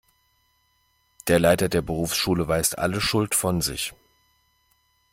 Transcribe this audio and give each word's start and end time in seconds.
Der 1.27 1.37
Leiter 1.39 1.69
der 1.69 1.83
Berufsschule 1.83 2.47
weist 2.47 2.79
alle 2.79 2.99
Schuld 2.99 3.35
von 3.35 3.61
sich. 3.61 3.93